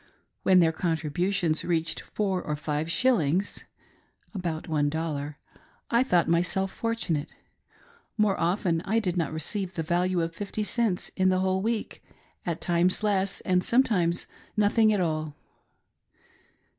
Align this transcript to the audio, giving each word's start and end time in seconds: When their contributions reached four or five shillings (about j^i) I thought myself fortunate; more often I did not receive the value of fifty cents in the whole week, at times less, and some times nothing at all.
When 0.41 0.61
their 0.61 0.71
contributions 0.71 1.63
reached 1.63 1.99
four 2.01 2.41
or 2.41 2.55
five 2.55 2.89
shillings 2.89 3.65
(about 4.33 4.63
j^i) 4.63 5.35
I 5.91 6.01
thought 6.01 6.27
myself 6.27 6.71
fortunate; 6.71 7.35
more 8.17 8.35
often 8.39 8.81
I 8.83 8.97
did 8.97 9.15
not 9.15 9.31
receive 9.31 9.75
the 9.75 9.83
value 9.83 10.21
of 10.21 10.33
fifty 10.33 10.63
cents 10.63 11.09
in 11.15 11.29
the 11.29 11.41
whole 11.41 11.61
week, 11.61 12.03
at 12.47 12.61
times 12.61 13.03
less, 13.03 13.41
and 13.41 13.63
some 13.63 13.83
times 13.83 14.25
nothing 14.57 14.91
at 14.91 15.01
all. 15.01 15.35